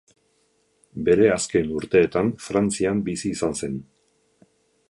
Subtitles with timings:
[1.09, 3.81] Bere azken urteetan Frantzian bizi izan zen.